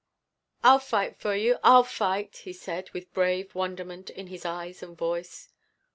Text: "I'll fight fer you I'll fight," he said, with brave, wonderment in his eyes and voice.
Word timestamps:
"I'll 0.63 0.79
fight 0.79 1.15
fer 1.19 1.35
you 1.35 1.59
I'll 1.63 1.83
fight," 1.83 2.37
he 2.37 2.53
said, 2.53 2.89
with 2.89 3.13
brave, 3.13 3.53
wonderment 3.53 4.09
in 4.09 4.25
his 4.33 4.45
eyes 4.47 4.81
and 4.81 4.97
voice. 4.97 5.49